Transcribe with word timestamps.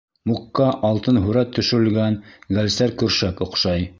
Мукҡа 0.29 0.69
алтын 0.89 1.19
һүрәт 1.25 1.51
төшөрөлгән 1.59 2.17
гәлсәр 2.59 2.97
көршәк 3.03 3.49
оҡшай. 3.49 3.89